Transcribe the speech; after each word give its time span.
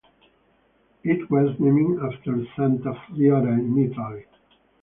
It 1.03 1.29
was 1.29 1.55
named 1.59 1.99
after 1.99 2.43
Santa 2.55 2.91
Fiora, 3.07 3.53
in 3.53 3.77
Italy. 3.91 4.25